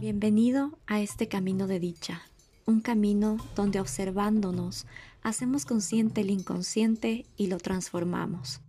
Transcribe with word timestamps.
Bienvenido 0.00 0.78
a 0.86 1.02
este 1.02 1.28
camino 1.28 1.66
de 1.66 1.78
dicha, 1.78 2.22
un 2.64 2.80
camino 2.80 3.36
donde 3.54 3.80
observándonos 3.80 4.86
hacemos 5.22 5.66
consciente 5.66 6.22
el 6.22 6.30
inconsciente 6.30 7.26
y 7.36 7.48
lo 7.48 7.58
transformamos, 7.58 8.62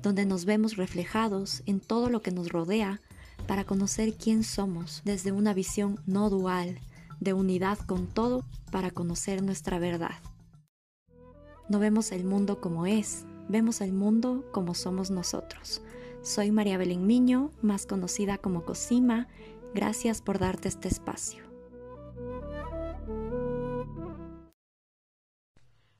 donde 0.00 0.24
nos 0.26 0.44
vemos 0.44 0.76
reflejados 0.76 1.64
en 1.66 1.80
todo 1.80 2.08
lo 2.08 2.22
que 2.22 2.30
nos 2.30 2.50
rodea 2.50 3.00
para 3.48 3.64
conocer 3.64 4.14
quién 4.14 4.44
somos 4.44 5.02
desde 5.04 5.32
una 5.32 5.54
visión 5.54 6.00
no 6.06 6.30
dual, 6.30 6.78
de 7.18 7.32
unidad 7.32 7.80
con 7.80 8.06
todo 8.06 8.44
para 8.70 8.92
conocer 8.92 9.42
nuestra 9.42 9.80
verdad. 9.80 10.20
No 11.68 11.80
vemos 11.80 12.12
el 12.12 12.24
mundo 12.24 12.60
como 12.60 12.86
es, 12.86 13.24
vemos 13.48 13.80
el 13.80 13.92
mundo 13.92 14.44
como 14.52 14.72
somos 14.76 15.10
nosotros. 15.10 15.82
Soy 16.26 16.50
María 16.50 16.76
Belén 16.76 17.06
Miño, 17.06 17.52
más 17.62 17.86
conocida 17.86 18.36
como 18.36 18.64
Cosima. 18.64 19.28
Gracias 19.76 20.22
por 20.22 20.38
darte 20.38 20.68
este 20.68 20.88
espacio. 20.88 21.44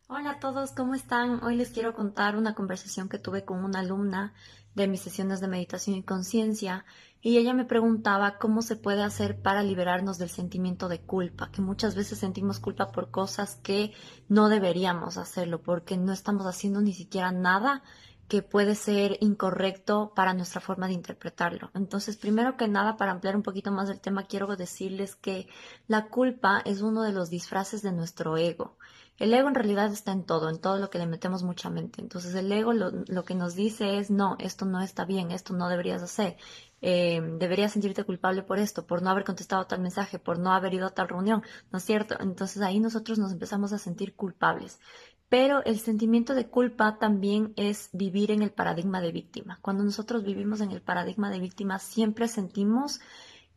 Hola 0.08 0.30
a 0.30 0.40
todos, 0.40 0.70
¿cómo 0.70 0.94
están? 0.94 1.44
Hoy 1.44 1.56
les 1.56 1.72
quiero 1.72 1.94
contar 1.94 2.36
una 2.36 2.54
conversación 2.54 3.10
que 3.10 3.18
tuve 3.18 3.44
con 3.44 3.62
una 3.62 3.80
alumna 3.80 4.32
de 4.74 4.88
mis 4.88 5.02
sesiones 5.02 5.42
de 5.42 5.48
meditación 5.48 5.94
y 5.94 6.02
conciencia 6.02 6.86
y 7.20 7.36
ella 7.36 7.52
me 7.52 7.66
preguntaba 7.66 8.38
cómo 8.38 8.62
se 8.62 8.76
puede 8.76 9.02
hacer 9.02 9.42
para 9.42 9.62
liberarnos 9.62 10.16
del 10.16 10.30
sentimiento 10.30 10.88
de 10.88 11.02
culpa, 11.02 11.50
que 11.50 11.60
muchas 11.60 11.95
veces 11.95 12.18
sentimos 12.18 12.60
culpa 12.60 12.92
por 12.92 13.10
cosas 13.10 13.56
que 13.56 13.92
no 14.30 14.48
deberíamos 14.48 15.18
hacerlo, 15.18 15.60
porque 15.60 15.98
no 15.98 16.14
estamos 16.14 16.46
haciendo 16.46 16.80
ni 16.80 16.95
siquiera 16.95 17.30
nada 17.30 17.82
que 18.28 18.42
puede 18.42 18.74
ser 18.74 19.18
incorrecto 19.20 20.12
para 20.14 20.34
nuestra 20.34 20.60
forma 20.60 20.88
de 20.88 20.94
interpretarlo. 20.94 21.70
Entonces, 21.74 22.16
primero 22.16 22.56
que 22.56 22.68
nada, 22.68 22.96
para 22.96 23.12
ampliar 23.12 23.37
un 23.37 23.42
poquito 23.42 23.70
más 23.70 23.88
el 23.88 24.01
tema, 24.01 24.24
quiero 24.24 24.54
decirles 24.56 25.14
que 25.14 25.48
la 25.87 26.09
culpa 26.09 26.62
es 26.64 26.80
uno 26.82 27.02
de 27.02 27.12
los 27.12 27.30
disfraces 27.30 27.82
de 27.82 27.92
nuestro 27.92 28.36
ego. 28.36 28.76
El 29.18 29.32
ego 29.32 29.48
en 29.48 29.54
realidad 29.54 29.90
está 29.92 30.12
en 30.12 30.24
todo, 30.24 30.51
en 30.51 30.60
todo 30.60 30.78
lo 30.78 30.90
que 30.90 30.98
le 30.98 31.06
metemos 31.06 31.42
mucha 31.42 31.70
mente. 31.70 32.02
Entonces 32.02 32.34
el 32.34 32.52
ego 32.52 32.73
lo, 32.74 33.24
que 33.24 33.34
nos 33.34 33.54
dice 33.54 33.98
es, 33.98 34.10
no, 34.10 34.36
esto 34.38 34.66
no 34.66 34.82
está 34.82 35.06
bien, 35.06 35.30
esto 35.30 35.54
no 35.54 35.68
deberías 35.70 36.02
hacer. 36.02 36.36
Eh, 36.82 37.23
deberías 37.38 37.73
sentirte 37.73 38.04
culpable 38.04 38.42
por 38.42 38.58
esto, 38.58 38.86
por 38.86 39.02
no 39.02 39.08
haber 39.08 39.24
contestado 39.24 39.66
tal 39.66 39.80
mensaje, 39.80 40.18
por 40.18 40.38
no 40.38 40.52
haber 40.52 40.74
ido 40.74 40.86
a 40.86 40.90
tal 40.90 41.08
reunión, 41.08 41.42
¿no 41.73 41.79
es 41.79 41.84
cierto? 41.84 42.16
Entonces 42.20 42.60
ahí 42.60 42.79
nosotros 42.79 43.18
nos 43.18 43.32
empezamos 43.32 43.73
a 43.73 43.79
sentir 43.79 44.14
culpables. 44.14 44.80
Pero 45.29 45.65
el 45.65 45.80
sentimiento 45.80 46.35
de 46.35 46.49
culpa 46.49 46.99
también 46.99 47.52
es 47.57 47.91
vivir 47.93 48.30
en 48.30 48.43
el 48.43 48.52
paradigma 48.52 49.01
de 49.01 49.13
víctima. 49.13 49.59
Cuando 49.60 49.82
nosotros 49.82 50.23
vivimos 50.23 50.60
en 50.60 50.71
el 50.71 50.82
paradigma 50.82 51.30
de 51.30 51.41
víctima, 51.41 51.79
siempre 51.79 52.29
sentimos 52.29 53.01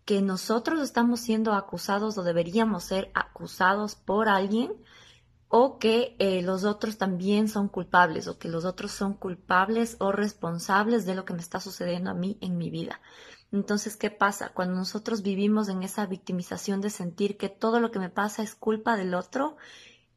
que 0.04 0.24
nosotros 0.24 0.82
estamos 0.82 1.20
siendo 1.20 1.54
acusados 1.54 2.18
o 2.18 2.24
deberíamos 2.24 2.86
ser 2.86 3.12
acusados 3.14 3.94
por 3.94 4.28
alguien 4.28 4.74
o 5.50 5.78
que 5.78 6.16
eh, 6.20 6.42
los 6.42 6.64
otros 6.64 6.98
también 6.98 7.48
son 7.48 7.68
culpables 7.68 8.28
o 8.28 8.40
que 8.40 8.48
los 8.48 8.66
otros 8.66 8.92
son 8.92 9.14
culpables 9.14 9.98
o 10.00 10.12
responsables 10.12 11.06
de 11.06 11.16
lo 11.16 11.26
que 11.26 11.34
me 11.34 11.42
está 11.42 11.60
sucediendo 11.60 12.12
a 12.12 12.16
mí 12.16 12.38
en 12.42 12.58
mi 12.58 12.70
vida. 12.70 13.02
Entonces, 13.52 13.98
¿qué 13.98 14.12
pasa? 14.12 14.50
Cuando 14.50 14.76
nosotros 14.76 15.24
vivimos 15.24 15.70
en 15.70 15.82
esa 15.82 16.06
victimización 16.06 16.82
de 16.82 16.92
sentir 16.92 17.36
que 17.38 17.50
todo 17.50 17.80
lo 17.80 17.90
que 17.90 17.98
me 17.98 18.12
pasa 18.12 18.44
es 18.44 18.54
culpa 18.54 18.96
del 18.96 19.16
otro, 19.16 19.58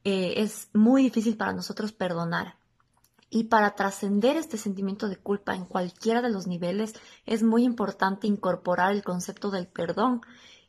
eh, 0.04 0.34
es 0.38 0.68
muy 0.72 1.04
difícil 1.04 1.36
para 1.36 1.52
nosotros 1.52 1.92
perdonar. 1.92 2.56
Y 3.30 3.44
para 3.44 3.74
trascender 3.74 4.36
este 4.36 4.58
sentimiento 4.58 5.08
de 5.08 5.16
culpa 5.16 5.54
en 5.54 5.64
cualquiera 5.64 6.20
de 6.20 6.28
los 6.28 6.46
niveles, 6.46 6.94
es 7.24 7.42
muy 7.42 7.64
importante 7.64 8.26
incorporar 8.26 8.92
el 8.92 9.02
concepto 9.02 9.50
del 9.50 9.66
perdón. 9.66 10.20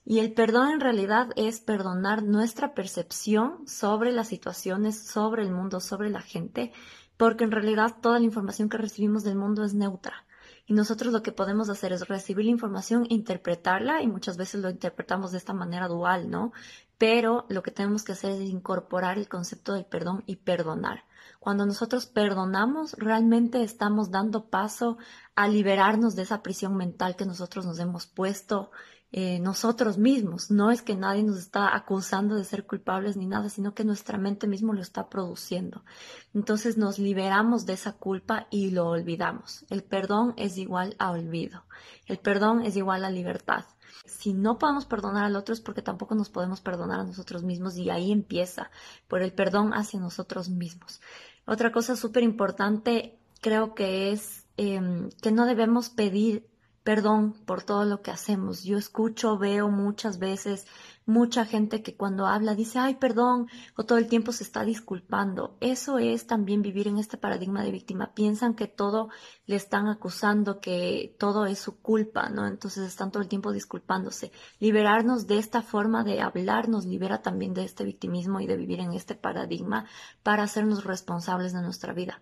Y 0.05 0.19
el 0.19 0.33
perdón 0.33 0.69
en 0.69 0.79
realidad 0.79 1.29
es 1.35 1.59
perdonar 1.59 2.23
nuestra 2.23 2.73
percepción 2.73 3.67
sobre 3.67 4.13
las 4.13 4.29
situaciones, 4.29 4.97
sobre 4.97 5.43
el 5.43 5.51
mundo, 5.51 5.81
sobre 5.81 6.09
la 6.09 6.21
gente, 6.21 6.71
porque 7.17 7.43
en 7.43 7.51
realidad 7.51 7.97
toda 8.01 8.19
la 8.19 8.25
información 8.25 8.69
que 8.69 8.77
recibimos 8.77 9.23
del 9.23 9.35
mundo 9.35 9.65
es 9.65 9.73
neutra. 9.73 10.25
Y 10.65 10.73
nosotros 10.73 11.11
lo 11.11 11.21
que 11.21 11.33
podemos 11.33 11.69
hacer 11.69 11.91
es 11.91 12.07
recibir 12.07 12.45
la 12.45 12.51
información, 12.51 13.05
interpretarla, 13.09 14.01
y 14.01 14.07
muchas 14.07 14.37
veces 14.37 14.61
lo 14.61 14.69
interpretamos 14.69 15.33
de 15.33 15.37
esta 15.37 15.53
manera 15.53 15.89
dual, 15.89 16.29
¿no? 16.29 16.53
Pero 17.03 17.45
lo 17.49 17.63
que 17.63 17.71
tenemos 17.71 18.05
que 18.05 18.13
hacer 18.13 18.31
es 18.31 18.49
incorporar 18.49 19.17
el 19.17 19.27
concepto 19.27 19.73
del 19.73 19.83
perdón 19.83 20.23
y 20.25 20.37
perdonar. 20.37 21.03
Cuando 21.41 21.65
nosotros 21.65 22.05
perdonamos, 22.05 22.93
realmente 22.93 23.61
estamos 23.61 24.09
dando 24.09 24.45
paso 24.45 24.97
a 25.35 25.49
liberarnos 25.49 26.15
de 26.15 26.21
esa 26.21 26.41
prisión 26.41 26.77
mental 26.77 27.17
que 27.17 27.25
nosotros 27.25 27.65
nos 27.65 27.77
hemos 27.79 28.07
puesto 28.07 28.71
eh, 29.15 29.39
nosotros 29.39 29.99
mismos. 29.99 30.49
No 30.49 30.71
es 30.71 30.81
que 30.81 30.95
nadie 30.95 31.21
nos 31.21 31.37
está 31.37 31.75
acusando 31.75 32.33
de 32.33 32.43
ser 32.43 32.65
culpables 32.65 33.15
ni 33.15 33.27
nada, 33.27 33.47
sino 33.47 33.75
que 33.75 33.83
nuestra 33.83 34.17
mente 34.17 34.47
mismo 34.47 34.73
lo 34.73 34.81
está 34.81 35.07
produciendo. 35.07 35.85
Entonces 36.33 36.77
nos 36.79 36.97
liberamos 36.97 37.67
de 37.67 37.73
esa 37.73 37.93
culpa 37.93 38.47
y 38.49 38.71
lo 38.71 38.87
olvidamos. 38.87 39.65
El 39.69 39.83
perdón 39.83 40.33
es 40.35 40.57
igual 40.57 40.95
a 40.97 41.11
olvido. 41.11 41.63
El 42.07 42.17
perdón 42.17 42.63
es 42.63 42.75
igual 42.75 43.05
a 43.05 43.11
libertad. 43.11 43.65
Si 44.03 44.33
no 44.33 44.57
podemos 44.57 44.87
perdonar 44.87 45.25
al 45.25 45.35
otro 45.35 45.53
es 45.53 45.61
porque 45.61 45.83
tampoco 45.83 46.15
nos 46.15 46.31
podemos 46.31 46.59
perdonar 46.59 46.99
a 46.99 47.05
nosotros 47.05 47.43
mismos 47.43 47.77
y 47.77 47.91
ahí 47.91 48.11
empieza 48.11 48.71
por 49.07 49.21
el 49.21 49.31
perdón 49.31 49.75
hacia 49.75 49.99
nosotros 49.99 50.49
mismos. 50.49 51.01
Otra 51.45 51.71
cosa 51.71 51.95
súper 51.95 52.23
importante 52.23 53.19
creo 53.41 53.75
que 53.75 54.11
es 54.11 54.47
em, 54.57 55.11
que 55.21 55.31
no 55.31 55.45
debemos 55.45 55.89
pedir 55.89 56.49
perdón 56.83 57.33
por 57.45 57.63
todo 57.63 57.85
lo 57.85 58.01
que 58.01 58.11
hacemos. 58.11 58.63
Yo 58.63 58.77
escucho, 58.77 59.37
veo 59.37 59.69
muchas 59.69 60.19
veces 60.19 60.67
mucha 61.05 61.45
gente 61.45 61.81
que 61.81 61.95
cuando 61.95 62.27
habla 62.27 62.55
dice, 62.55 62.79
ay, 62.79 62.95
perdón, 62.95 63.47
o 63.75 63.83
todo 63.83 63.97
el 63.97 64.07
tiempo 64.07 64.31
se 64.31 64.43
está 64.43 64.63
disculpando. 64.63 65.57
Eso 65.59 65.97
es 65.97 66.27
también 66.27 66.61
vivir 66.61 66.87
en 66.87 66.97
este 66.97 67.17
paradigma 67.17 67.63
de 67.63 67.71
víctima. 67.71 68.13
Piensan 68.13 68.53
que 68.53 68.67
todo 68.67 69.09
le 69.45 69.55
están 69.55 69.87
acusando, 69.87 70.59
que 70.59 71.15
todo 71.19 71.45
es 71.45 71.59
su 71.59 71.81
culpa, 71.81 72.29
¿no? 72.29 72.47
Entonces 72.47 72.85
están 72.85 73.11
todo 73.11 73.21
el 73.21 73.29
tiempo 73.29 73.51
disculpándose. 73.51 74.31
Liberarnos 74.59 75.27
de 75.27 75.39
esta 75.39 75.61
forma 75.61 76.03
de 76.03 76.21
hablar 76.21 76.69
nos 76.69 76.85
libera 76.85 77.21
también 77.21 77.53
de 77.53 77.65
este 77.65 77.83
victimismo 77.83 78.39
y 78.39 78.47
de 78.47 78.57
vivir 78.57 78.79
en 78.79 78.93
este 78.93 79.15
paradigma 79.15 79.85
para 80.21 80.43
hacernos 80.43 80.85
responsables 80.85 81.53
de 81.53 81.61
nuestra 81.61 81.93
vida. 81.93 82.21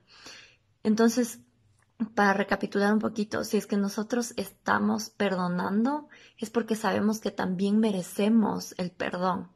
Entonces, 0.83 1.39
para 2.09 2.33
recapitular 2.33 2.93
un 2.93 2.99
poquito, 2.99 3.43
si 3.43 3.57
es 3.57 3.67
que 3.67 3.77
nosotros 3.77 4.33
estamos 4.37 5.09
perdonando, 5.09 6.07
es 6.37 6.49
porque 6.49 6.75
sabemos 6.75 7.19
que 7.19 7.31
también 7.31 7.79
merecemos 7.79 8.73
el 8.77 8.91
perdón. 8.91 9.49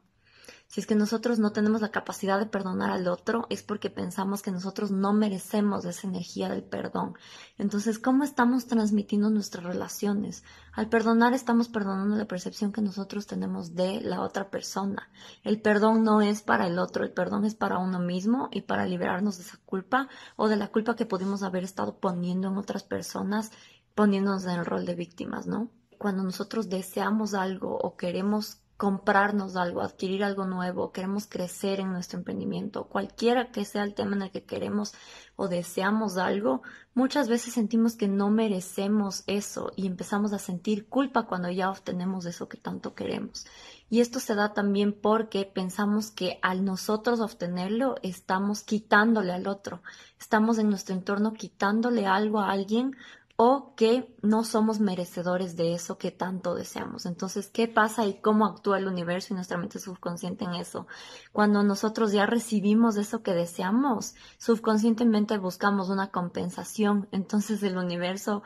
Si 0.76 0.80
es 0.80 0.86
que 0.86 0.94
nosotros 0.94 1.38
no 1.38 1.52
tenemos 1.52 1.80
la 1.80 1.90
capacidad 1.90 2.38
de 2.38 2.44
perdonar 2.44 2.90
al 2.90 3.08
otro, 3.08 3.46
es 3.48 3.62
porque 3.62 3.88
pensamos 3.88 4.42
que 4.42 4.50
nosotros 4.50 4.90
no 4.90 5.14
merecemos 5.14 5.86
esa 5.86 6.06
energía 6.06 6.50
del 6.50 6.64
perdón. 6.64 7.14
Entonces, 7.56 7.98
¿cómo 7.98 8.24
estamos 8.24 8.66
transmitiendo 8.66 9.30
nuestras 9.30 9.64
relaciones? 9.64 10.44
Al 10.74 10.90
perdonar 10.90 11.32
estamos 11.32 11.70
perdonando 11.70 12.14
la 12.14 12.26
percepción 12.26 12.72
que 12.72 12.82
nosotros 12.82 13.26
tenemos 13.26 13.74
de 13.74 14.02
la 14.02 14.20
otra 14.20 14.50
persona. 14.50 15.08
El 15.44 15.62
perdón 15.62 16.04
no 16.04 16.20
es 16.20 16.42
para 16.42 16.66
el 16.66 16.78
otro, 16.78 17.04
el 17.04 17.10
perdón 17.10 17.46
es 17.46 17.54
para 17.54 17.78
uno 17.78 17.98
mismo 17.98 18.50
y 18.52 18.60
para 18.60 18.84
liberarnos 18.84 19.38
de 19.38 19.44
esa 19.44 19.56
culpa 19.64 20.10
o 20.36 20.46
de 20.46 20.56
la 20.56 20.68
culpa 20.68 20.94
que 20.94 21.06
pudimos 21.06 21.42
haber 21.42 21.64
estado 21.64 22.00
poniendo 22.00 22.48
en 22.48 22.58
otras 22.58 22.82
personas, 22.82 23.50
poniéndonos 23.94 24.44
en 24.44 24.58
el 24.58 24.66
rol 24.66 24.84
de 24.84 24.94
víctimas, 24.94 25.46
¿no? 25.46 25.70
Cuando 25.96 26.22
nosotros 26.22 26.68
deseamos 26.68 27.32
algo 27.32 27.78
o 27.78 27.96
queremos 27.96 28.60
comprarnos 28.76 29.56
algo, 29.56 29.80
adquirir 29.80 30.22
algo 30.22 30.44
nuevo, 30.44 30.92
queremos 30.92 31.26
crecer 31.26 31.80
en 31.80 31.92
nuestro 31.92 32.18
emprendimiento, 32.18 32.84
cualquiera 32.84 33.50
que 33.50 33.64
sea 33.64 33.82
el 33.82 33.94
tema 33.94 34.16
en 34.16 34.22
el 34.22 34.30
que 34.30 34.44
queremos 34.44 34.92
o 35.34 35.48
deseamos 35.48 36.18
algo, 36.18 36.62
muchas 36.94 37.28
veces 37.28 37.54
sentimos 37.54 37.96
que 37.96 38.06
no 38.06 38.28
merecemos 38.28 39.24
eso 39.26 39.72
y 39.76 39.86
empezamos 39.86 40.34
a 40.34 40.38
sentir 40.38 40.88
culpa 40.88 41.26
cuando 41.26 41.50
ya 41.50 41.70
obtenemos 41.70 42.26
eso 42.26 42.48
que 42.48 42.58
tanto 42.58 42.94
queremos. 42.94 43.46
Y 43.88 44.00
esto 44.00 44.20
se 44.20 44.34
da 44.34 44.52
también 44.52 44.92
porque 44.92 45.44
pensamos 45.44 46.10
que 46.10 46.38
al 46.42 46.64
nosotros 46.64 47.20
obtenerlo 47.20 47.94
estamos 48.02 48.62
quitándole 48.62 49.32
al 49.32 49.46
otro, 49.46 49.80
estamos 50.18 50.58
en 50.58 50.68
nuestro 50.68 50.94
entorno 50.94 51.32
quitándole 51.32 52.06
algo 52.06 52.40
a 52.40 52.50
alguien 52.50 52.94
o 53.36 53.74
que 53.76 54.16
no 54.22 54.44
somos 54.44 54.80
merecedores 54.80 55.56
de 55.56 55.74
eso 55.74 55.98
que 55.98 56.10
tanto 56.10 56.54
deseamos. 56.54 57.04
Entonces, 57.04 57.48
¿qué 57.48 57.68
pasa 57.68 58.06
y 58.06 58.20
cómo 58.20 58.46
actúa 58.46 58.78
el 58.78 58.86
universo 58.86 59.32
y 59.32 59.36
nuestra 59.36 59.58
mente 59.58 59.78
subconsciente 59.78 60.44
en 60.44 60.54
eso? 60.54 60.86
Cuando 61.32 61.62
nosotros 61.62 62.12
ya 62.12 62.24
recibimos 62.24 62.96
eso 62.96 63.22
que 63.22 63.32
deseamos, 63.32 64.14
subconscientemente 64.38 65.36
buscamos 65.36 65.90
una 65.90 66.10
compensación. 66.10 67.08
Entonces 67.12 67.62
el 67.62 67.76
universo 67.76 68.42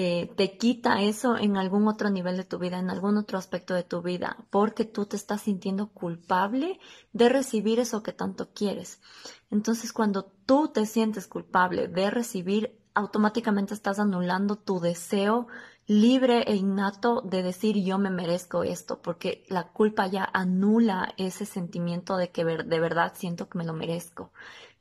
eh, 0.00 0.32
te 0.36 0.56
quita 0.56 1.02
eso 1.02 1.36
en 1.36 1.56
algún 1.56 1.88
otro 1.88 2.08
nivel 2.08 2.36
de 2.36 2.44
tu 2.44 2.60
vida, 2.60 2.78
en 2.78 2.90
algún 2.90 3.16
otro 3.16 3.36
aspecto 3.36 3.74
de 3.74 3.82
tu 3.82 4.02
vida, 4.02 4.36
porque 4.50 4.84
tú 4.84 5.06
te 5.06 5.16
estás 5.16 5.42
sintiendo 5.42 5.88
culpable 5.88 6.78
de 7.12 7.28
recibir 7.28 7.80
eso 7.80 8.04
que 8.04 8.12
tanto 8.12 8.52
quieres. 8.52 9.00
Entonces, 9.50 9.92
cuando 9.92 10.30
tú 10.46 10.68
te 10.68 10.86
sientes 10.86 11.26
culpable 11.26 11.88
de 11.88 12.10
recibir 12.10 12.78
automáticamente 12.98 13.74
estás 13.74 13.98
anulando 13.98 14.56
tu 14.56 14.80
deseo 14.80 15.46
libre 15.86 16.42
e 16.46 16.56
innato 16.56 17.22
de 17.22 17.42
decir 17.42 17.76
yo 17.82 17.96
me 17.96 18.10
merezco 18.10 18.64
esto, 18.64 19.00
porque 19.00 19.44
la 19.48 19.68
culpa 19.68 20.06
ya 20.06 20.28
anula 20.32 21.14
ese 21.16 21.46
sentimiento 21.46 22.16
de 22.16 22.30
que 22.30 22.44
de 22.44 22.80
verdad 22.80 23.12
siento 23.14 23.48
que 23.48 23.58
me 23.58 23.64
lo 23.64 23.72
merezco. 23.72 24.32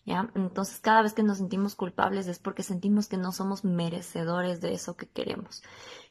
¿Ya? 0.06 0.32
Entonces, 0.36 0.80
cada 0.80 1.02
vez 1.02 1.14
que 1.14 1.22
nos 1.22 1.38
sentimos 1.38 1.76
culpables 1.76 2.28
es 2.28 2.40
porque 2.40 2.64
sentimos 2.64 3.08
que 3.08 3.18
no 3.18 3.34
somos 3.34 3.66
merecedores 3.66 4.62
de 4.62 4.74
eso 4.74 4.96
que 4.96 5.06
queremos. 5.06 5.64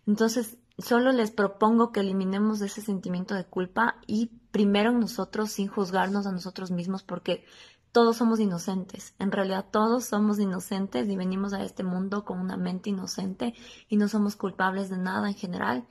Entonces, 0.06 0.58
solo 0.76 1.12
les 1.12 1.30
propongo 1.30 1.92
que 1.92 2.00
eliminemos 2.00 2.60
ese 2.60 2.82
sentimiento 2.82 3.34
de 3.34 3.46
culpa 3.46 3.96
y 4.06 4.26
primero 4.50 4.92
nosotros 4.92 5.50
sin 5.50 5.68
juzgarnos 5.68 6.26
a 6.26 6.32
nosotros 6.32 6.70
mismos 6.70 7.02
porque 7.02 7.46
todos 7.96 8.18
somos 8.18 8.40
inocentes. 8.40 9.14
En 9.18 9.32
realidad 9.32 9.64
todos 9.70 10.04
somos 10.04 10.38
inocentes 10.38 11.08
y 11.08 11.16
venimos 11.16 11.54
a 11.54 11.64
este 11.64 11.82
mundo 11.82 12.26
con 12.26 12.38
una 12.38 12.58
mente 12.58 12.90
inocente 12.90 13.54
y 13.88 13.96
no 13.96 14.06
somos 14.06 14.36
culpables 14.36 14.90
de 14.90 14.98
nada 14.98 15.28
en 15.28 15.34
general. 15.34 15.86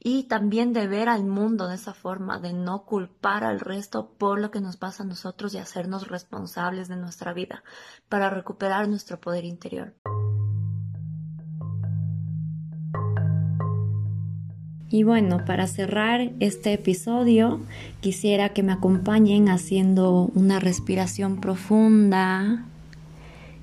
Y 0.00 0.24
también 0.24 0.72
de 0.72 0.88
ver 0.88 1.08
al 1.08 1.22
mundo 1.24 1.68
de 1.68 1.76
esa 1.76 1.94
forma, 1.94 2.40
de 2.40 2.52
no 2.52 2.84
culpar 2.84 3.44
al 3.44 3.60
resto 3.60 4.08
por 4.18 4.40
lo 4.40 4.50
que 4.50 4.60
nos 4.60 4.76
pasa 4.76 5.04
a 5.04 5.06
nosotros 5.06 5.54
y 5.54 5.58
hacernos 5.58 6.08
responsables 6.08 6.88
de 6.88 6.96
nuestra 6.96 7.32
vida 7.32 7.62
para 8.08 8.30
recuperar 8.30 8.88
nuestro 8.88 9.20
poder 9.20 9.44
interior. 9.44 9.94
Y 14.90 15.02
bueno, 15.02 15.44
para 15.44 15.66
cerrar 15.66 16.32
este 16.40 16.72
episodio, 16.74 17.60
quisiera 18.00 18.50
que 18.50 18.62
me 18.62 18.72
acompañen 18.72 19.48
haciendo 19.48 20.30
una 20.34 20.60
respiración 20.60 21.40
profunda, 21.40 22.64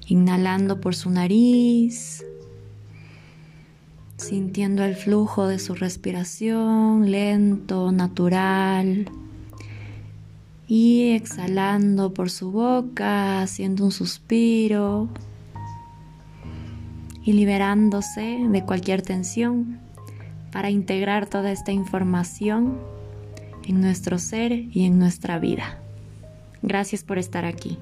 inhalando 0.07 0.81
por 0.81 0.95
su 0.95 1.09
nariz, 1.09 2.25
sintiendo 4.17 4.83
el 4.83 4.95
flujo 4.95 5.47
de 5.47 5.59
su 5.59 5.75
respiración 5.75 7.11
lento, 7.11 7.91
natural. 7.91 9.09
Y 10.67 11.11
exhalando 11.11 12.13
por 12.13 12.29
su 12.29 12.51
boca, 12.51 13.41
haciendo 13.41 13.85
un 13.85 13.91
suspiro 13.91 15.09
y 17.23 17.33
liberándose 17.33 18.39
de 18.49 18.63
cualquier 18.63 19.01
tensión 19.01 19.79
para 20.51 20.69
integrar 20.69 21.27
toda 21.27 21.51
esta 21.51 21.71
información 21.71 22.77
en 23.67 23.81
nuestro 23.81 24.19
ser 24.19 24.51
y 24.51 24.85
en 24.85 24.99
nuestra 24.99 25.39
vida. 25.39 25.79
Gracias 26.61 27.03
por 27.03 27.17
estar 27.17 27.45
aquí. 27.45 27.77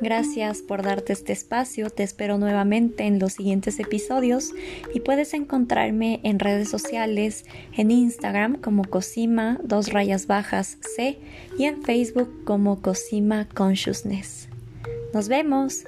Gracias 0.00 0.62
por 0.62 0.82
darte 0.82 1.12
este 1.12 1.32
espacio, 1.32 1.90
te 1.90 2.04
espero 2.04 2.38
nuevamente 2.38 3.04
en 3.04 3.18
los 3.18 3.32
siguientes 3.32 3.80
episodios 3.80 4.54
y 4.94 5.00
puedes 5.00 5.34
encontrarme 5.34 6.20
en 6.22 6.38
redes 6.38 6.70
sociales, 6.70 7.44
en 7.76 7.90
Instagram 7.90 8.60
como 8.60 8.84
Cosima, 8.84 9.58
dos 9.64 9.92
rayas 9.92 10.28
bajas 10.28 10.78
C 10.94 11.18
y 11.58 11.64
en 11.64 11.82
Facebook 11.82 12.44
como 12.44 12.80
Cosima 12.80 13.48
Consciousness. 13.52 14.48
Nos 15.12 15.28
vemos. 15.28 15.84